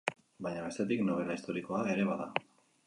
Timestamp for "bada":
2.11-2.31